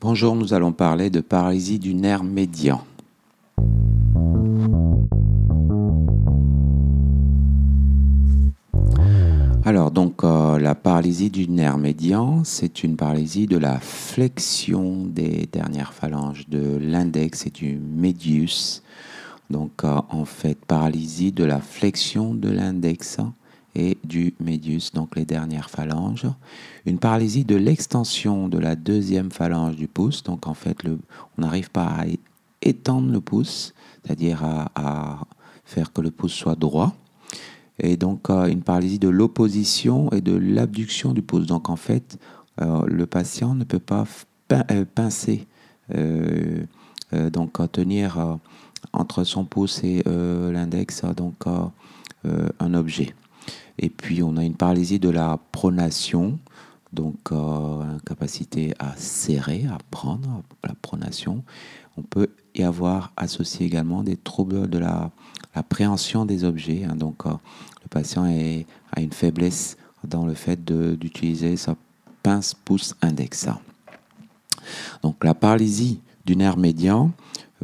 Bonjour, 0.00 0.36
nous 0.36 0.54
allons 0.54 0.70
parler 0.70 1.10
de 1.10 1.20
paralysie 1.20 1.80
du 1.80 1.92
nerf 1.92 2.22
médian. 2.22 2.84
Alors, 9.64 9.90
donc, 9.90 10.22
euh, 10.22 10.60
la 10.60 10.76
paralysie 10.76 11.30
du 11.30 11.48
nerf 11.48 11.78
médian, 11.78 12.44
c'est 12.44 12.84
une 12.84 12.94
paralysie 12.94 13.48
de 13.48 13.56
la 13.56 13.80
flexion 13.80 15.04
des 15.04 15.48
dernières 15.50 15.92
phalanges 15.92 16.48
de 16.48 16.78
l'index 16.80 17.48
et 17.48 17.50
du 17.50 17.76
médius. 17.76 18.84
Donc, 19.50 19.82
euh, 19.82 20.00
en 20.10 20.24
fait, 20.24 20.64
paralysie 20.64 21.32
de 21.32 21.42
la 21.42 21.58
flexion 21.58 22.34
de 22.34 22.48
l'index 22.50 23.18
et 23.78 23.96
du 24.04 24.34
médius, 24.40 24.92
donc 24.92 25.16
les 25.16 25.24
dernières 25.24 25.70
phalanges. 25.70 26.26
Une 26.84 26.98
paralysie 26.98 27.44
de 27.44 27.56
l'extension 27.56 28.48
de 28.48 28.58
la 28.58 28.76
deuxième 28.76 29.30
phalange 29.30 29.76
du 29.76 29.88
pouce. 29.88 30.22
Donc, 30.22 30.46
en 30.46 30.54
fait, 30.54 30.78
on 30.84 31.42
n'arrive 31.42 31.70
pas 31.70 31.86
à 31.86 32.04
étendre 32.60 33.10
le 33.10 33.20
pouce, 33.20 33.72
c'est-à-dire 34.02 34.44
à, 34.44 34.70
à 34.74 35.20
faire 35.64 35.92
que 35.92 36.00
le 36.00 36.10
pouce 36.10 36.32
soit 36.32 36.56
droit 36.56 36.94
et 37.78 37.96
donc 37.96 38.30
euh, 38.30 38.46
une 38.46 38.62
paralysie 38.62 38.98
de 38.98 39.08
l'opposition 39.08 40.10
et 40.12 40.20
de 40.20 40.34
l'abduction 40.36 41.12
du 41.12 41.22
pouce. 41.22 41.46
Donc 41.46 41.70
en 41.70 41.76
fait, 41.76 42.18
euh, 42.60 42.82
le 42.86 43.06
patient 43.06 43.54
ne 43.54 43.64
peut 43.64 43.78
pas 43.78 44.04
euh, 44.52 44.84
pincer, 44.94 45.46
donc 47.32 47.58
tenir 47.72 48.38
entre 48.92 49.24
son 49.24 49.46
pouce 49.46 49.82
et 49.82 50.02
l'index 50.04 51.02
donc 51.16 51.46
un 52.60 52.74
objet. 52.74 53.14
Et 53.78 53.90
puis 53.90 54.22
on 54.22 54.36
a 54.36 54.44
une 54.44 54.54
paralysie 54.54 54.98
de 54.98 55.08
la 55.08 55.38
pronation, 55.52 56.38
donc 56.92 57.32
incapacité 57.32 58.74
à 58.78 58.96
serrer, 58.96 59.66
à 59.70 59.78
prendre 59.90 60.42
la 60.64 60.74
pronation. 60.80 61.44
On 61.96 62.02
peut 62.02 62.28
y 62.54 62.62
avoir 62.62 63.12
associé 63.16 63.66
également 63.66 64.02
des 64.02 64.16
troubles 64.16 64.68
de 64.68 64.78
la 64.78 65.10
préhension 65.62 66.24
des 66.24 66.44
objets. 66.44 66.84
Hein. 66.84 66.96
donc, 66.96 67.26
euh, 67.26 67.30
le 67.30 67.88
patient 67.88 68.24
a 68.24 69.00
une 69.00 69.12
faiblesse 69.12 69.76
dans 70.04 70.26
le 70.26 70.34
fait 70.34 70.64
d'utiliser 70.64 71.56
sa 71.56 71.76
pince 72.22 72.54
pouce 72.54 72.94
index. 73.02 73.48
Donc, 75.02 75.24
la 75.24 75.34
paralysie 75.34 76.00
du 76.24 76.36
nerf 76.36 76.56
médian, 76.56 77.10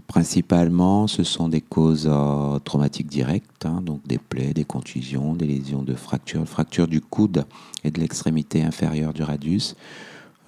principalement, 0.01 1.07
ce 1.07 1.23
sont 1.23 1.49
des 1.49 1.61
causes 1.61 2.09
euh, 2.11 2.59
traumatiques 2.59 3.07
directes, 3.07 3.65
hein. 3.65 3.81
donc 3.83 4.05
des 4.07 4.19
plaies, 4.19 4.53
des 4.53 4.65
contusions, 4.65 5.35
des 5.35 5.47
lésions 5.47 5.83
de 5.83 5.95
fractures, 5.95 6.47
fracture 6.47 6.89
du 6.89 7.01
coude 7.01 7.47
et 7.85 7.91
de 7.91 8.01
l'extrémité 8.01 8.63
inférieure 8.63 9.13
du 9.13 9.23
radius, 9.23 9.77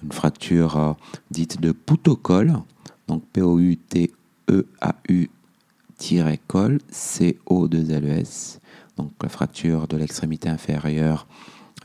une 0.03 0.11
fracture 0.11 0.77
euh, 0.77 0.93
dite 1.31 1.61
de 1.61 1.71
poutocole, 1.71 2.57
donc 3.07 3.23
P-O-U-T-E-A-U 3.31 5.29
col 6.47 6.79
CO2LES, 6.91 8.59
donc 8.97 9.11
la 9.23 9.29
fracture 9.29 9.87
de 9.87 9.97
l'extrémité 9.97 10.49
inférieure 10.49 11.25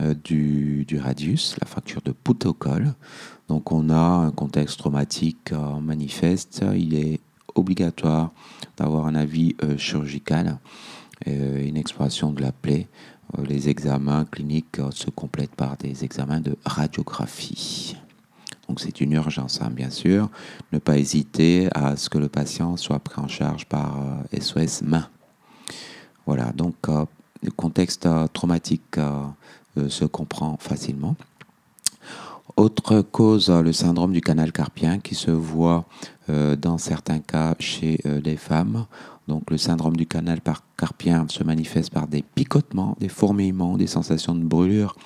euh, 0.00 0.14
du, 0.14 0.86
radius, 1.00 1.56
la 1.60 1.66
fracture 1.66 2.02
de 2.02 2.12
Poutocol. 2.12 2.94
Donc 3.48 3.72
on 3.72 3.90
a 3.90 3.96
un 3.96 4.30
contexte 4.30 4.78
traumatique 4.78 5.52
manifeste. 5.80 6.64
Il 6.74 6.94
est 6.94 7.20
obligatoire 7.54 8.30
d'avoir 8.76 9.06
un 9.06 9.14
avis 9.14 9.56
euh, 9.62 9.76
chirurgical, 9.76 10.58
une 11.24 11.76
exploration 11.76 12.32
de 12.32 12.42
la 12.42 12.50
plaie. 12.50 12.88
les 13.46 13.68
examens 13.68 14.24
cliniques 14.24 14.80
se 14.90 15.08
complètent 15.08 15.54
par 15.54 15.76
des 15.76 16.02
examens 16.02 16.40
de 16.40 16.56
radiographie. 16.64 17.94
Donc 18.72 18.80
c'est 18.80 19.02
une 19.02 19.12
urgence, 19.12 19.60
hein, 19.60 19.70
bien 19.70 19.90
sûr. 19.90 20.30
Ne 20.72 20.78
pas 20.78 20.96
hésiter 20.96 21.68
à 21.74 21.96
ce 21.96 22.08
que 22.08 22.18
le 22.18 22.28
patient 22.28 22.76
soit 22.76 22.98
pris 23.00 23.20
en 23.20 23.28
charge 23.28 23.66
par 23.66 23.98
SOS 24.32 24.82
euh, 24.82 24.86
main. 24.86 25.08
Voilà, 26.26 26.52
donc 26.52 26.76
euh, 26.88 27.04
le 27.42 27.50
contexte 27.50 28.06
euh, 28.06 28.26
traumatique 28.32 28.96
se 29.88 30.04
comprend 30.04 30.56
facilement. 30.58 31.16
Autre 32.56 33.00
cause, 33.00 33.48
le 33.50 33.72
syndrome 33.72 34.12
du 34.12 34.20
canal 34.20 34.52
carpien 34.52 34.98
qui 34.98 35.14
se 35.14 35.30
voit 35.30 35.86
dans 36.28 36.76
certains 36.76 37.20
cas 37.20 37.54
chez 37.58 37.98
les 38.04 38.36
femmes. 38.36 38.86
Donc 39.26 39.50
le 39.50 39.56
syndrome 39.56 39.96
du 39.96 40.06
canal 40.06 40.40
carpien 40.76 41.26
se 41.28 41.44
manifeste 41.44 41.90
par 41.90 42.08
des 42.08 42.22
picotements, 42.22 42.96
des 43.00 43.08
fourmillements, 43.08 43.76
des 43.78 43.86
sensations 43.86 44.34
de 44.34 44.44
brûlure 44.44 44.96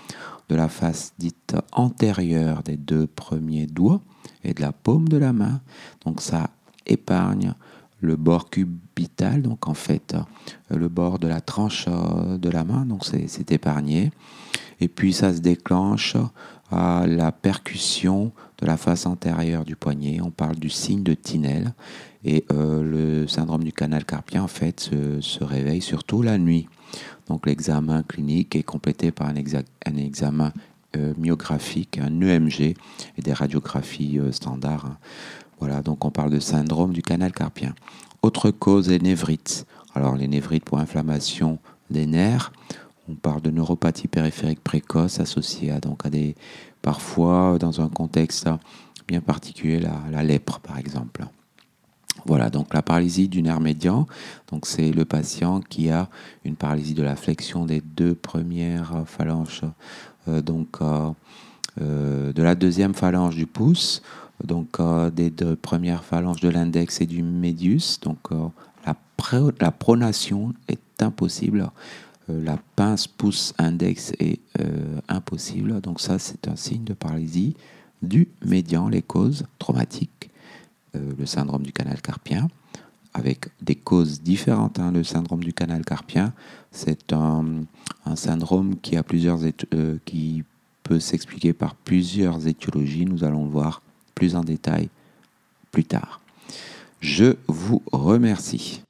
de 0.49 0.57
la 0.57 0.69
face 0.69 1.13
dite 1.19 1.57
antérieure 1.73 2.63
des 2.63 2.77
deux 2.77 3.07
premiers 3.07 3.67
doigts 3.67 4.01
et 4.43 4.55
de 4.55 4.61
la 4.61 4.73
paume 4.73 5.09
de 5.09 5.17
la 5.17 5.33
main. 5.33 5.61
Donc 6.05 6.21
ça 6.21 6.51
épargne 6.87 7.55
le 8.01 8.17
bord 8.17 8.51
cubital, 8.51 9.43
donc 9.43 9.69
en 9.69 9.75
fait 9.75 10.15
euh, 10.71 10.77
le 10.77 10.89
bord 10.89 11.19
de 11.19 11.29
la 11.29 11.41
tranche 11.41 11.87
euh, 11.89 12.39
de 12.39 12.49
la 12.51 12.65
main, 12.65 12.85
donc 12.85 13.05
c'est 13.05 13.53
épargné. 13.53 14.11
Et 14.81 14.89
puis 14.89 15.13
ça 15.13 15.35
se 15.35 15.41
déclenche 15.41 16.17
à 16.71 17.07
la 17.07 17.33
percussion 17.33 18.33
de 18.59 18.67
la 18.67 18.77
face 18.77 19.07
antérieure 19.07 19.65
du 19.65 19.77
poignet. 19.77 20.21
On 20.21 20.31
parle 20.31 20.57
du 20.57 20.69
signe 20.69 21.03
de 21.03 21.15
Tinel. 21.15 21.73
Et 22.25 22.45
euh, 22.53 22.83
le 22.83 23.29
syndrome 23.29 23.63
du 23.63 23.73
canal 23.73 24.05
carpien, 24.05 24.43
en 24.43 24.49
fait, 24.49 24.81
se, 24.81 25.45
réveille 25.45 25.81
surtout 25.81 26.23
la 26.23 26.39
nuit. 26.39 26.69
Donc 27.29 27.47
l'examen 27.47 28.03
clinique 28.03 28.57
est 28.57 28.65
complété 28.65 29.13
par 29.13 29.29
un, 29.29 29.37
examen 29.37 30.53
myographique, 31.17 31.99
un 31.99 32.21
EMG 32.21 32.61
et 32.61 33.23
des 33.23 33.33
radiographies 33.33 34.19
standards. 34.33 34.87
Hein. 34.87 34.99
Voilà, 35.59 35.83
donc 35.83 36.05
on 36.05 36.11
parle 36.11 36.31
de 36.31 36.41
syndrome 36.41 36.93
du 36.93 37.03
canal 37.03 37.33
carpien. 37.33 37.75
Autre 38.23 38.51
cause, 38.51 38.89
les 38.89 38.99
névrites. 38.99 39.67
Alors 39.95 40.17
les 40.17 40.29
névrites 40.29 40.65
pour 40.65 40.79
inflammation 40.79 41.59
des 41.91 42.07
nerfs. 42.07 42.53
On 43.09 43.15
parle 43.15 43.41
de 43.41 43.51
neuropathie 43.51 44.09
périphérique 44.09 44.63
précoce 44.63 45.21
associée 45.21 45.71
à, 45.71 45.81
donc 45.81 46.07
des, 46.09 46.35
parfois 46.83 47.57
dans 47.59 47.81
un 47.81 47.89
contexte 47.89 48.49
bien 49.07 49.21
particulier, 49.21 49.81
la 50.11 50.23
lèpre 50.25 50.59
par 50.59 50.79
exemple. 50.79 51.27
Voilà, 52.25 52.51
donc 52.51 52.75
la 52.75 52.83
paralysie 52.83 53.29
du 53.29 53.43
nerf 53.43 53.61
médian, 53.61 54.07
donc 54.51 54.67
c'est 54.67 54.91
le 54.91 55.05
patient 55.05 55.61
qui 55.61 55.91
a 55.91 56.09
une 56.45 56.57
paralysie 56.57 56.95
de 56.95 57.03
la 57.03 57.15
flexion 57.15 57.67
des 57.67 57.81
deux 57.81 58.15
premières 58.15 59.05
phalanges, 59.07 59.63
euh, 60.27 60.41
donc 60.41 60.79
euh, 60.81 61.11
de 61.79 62.43
la 62.43 62.55
deuxième 62.55 62.95
phalange 62.95 63.37
du 63.37 63.47
pouce, 63.47 64.03
donc 64.43 64.79
des 65.15 65.31
deux 65.31 65.57
premières 65.57 66.05
phalanges 66.05 66.41
de 66.41 66.49
l'index 66.49 67.01
et 67.01 67.07
du 67.07 67.23
médius. 67.23 68.01
Donc 68.01 68.31
la, 68.87 68.97
la, 69.61 69.71
pronation 69.71 70.55
est 70.69 71.03
impossible. 71.03 71.71
la 72.29 72.59
pince 72.77 73.07
pouce 73.07 73.53
index 73.59 74.13
est 74.19 74.41
impossible. 75.09 75.81
Donc 75.81 76.01
ça, 76.01 76.19
c'est 76.19 76.49
un 76.49 76.57
signe 76.57 76.85
de 76.85 76.95
paralysie 76.95 77.57
du 78.03 78.29
médian, 78.45 78.89
les 78.89 79.03
causes 79.03 79.45
traumatiques 79.59 80.31
euh, 80.97 81.13
le 81.19 81.27
syndrome 81.27 81.63
du 81.63 81.73
canal 81.73 82.01
carpien, 82.01 82.49
avec 83.15 83.49
des 83.61 83.75
causes 83.75 84.23
différentes. 84.23 84.79
Hein. 84.79 84.93
Le 84.93 85.05
syndrome 85.05 85.43
du 85.43 85.53
canal 85.53 85.85
carpien, 85.85 86.33
c'est 86.71 87.13
un, 87.13 87.45
syndrome 88.15 88.77
qui, 88.81 88.97
a 88.97 89.03
plusieurs 89.03 89.41
euh, 89.75 89.99
qui 90.05 90.45
peut 90.87 91.01
s'expliquer 91.01 91.53
par 91.53 91.75
plusieurs 91.75 92.47
étiologies. 92.47 93.07
Nous 93.07 93.25
allons 93.25 93.45
le 93.45 93.51
voir 93.51 93.83
plus 94.15 94.37
en 94.37 94.43
détail 94.43 94.89
plus 95.73 95.85
tard. 95.85 96.21
Je 97.01 97.35
vous 97.49 97.83
remercie. 97.93 98.86